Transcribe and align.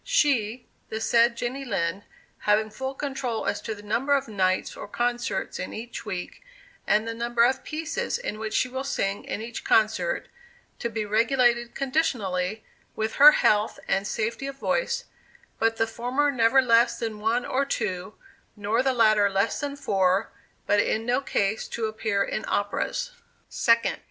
She, 0.03 0.67
the 0.89 0.99
said 0.99 1.37
Jenny 1.37 1.63
Lind, 1.63 2.05
having 2.39 2.71
full 2.71 2.95
control 2.95 3.45
as 3.45 3.61
to 3.61 3.75
the 3.75 3.83
number 3.83 4.15
of 4.15 4.27
nights 4.27 4.75
or 4.75 4.87
concerts 4.87 5.59
in 5.59 5.73
each 5.75 6.07
week, 6.07 6.41
and 6.87 7.07
the 7.07 7.13
number 7.13 7.43
of 7.43 7.63
pieces 7.63 8.17
in 8.17 8.39
which 8.39 8.55
she 8.55 8.67
will 8.67 8.83
sing 8.83 9.23
in 9.25 9.43
each 9.43 9.63
concert, 9.63 10.27
to 10.79 10.89
be 10.89 11.05
regulated 11.05 11.75
conditionally 11.75 12.63
with 12.95 13.17
her 13.17 13.31
health 13.33 13.79
and 13.87 14.07
safety 14.07 14.47
of 14.47 14.55
voice, 14.55 15.05
but 15.59 15.77
the 15.77 15.85
former 15.85 16.31
never 16.31 16.63
less 16.63 16.97
than 16.97 17.19
one 17.19 17.45
or 17.45 17.63
two, 17.63 18.15
nor 18.55 18.81
the 18.81 18.93
latter 18.95 19.29
less 19.29 19.59
than 19.59 19.75
four; 19.75 20.31
but 20.65 20.79
in 20.79 21.05
no 21.05 21.21
case 21.21 21.67
to 21.67 21.85
appear 21.85 22.23
in 22.23 22.43
operas. 22.47 23.11
2d. 23.51 23.99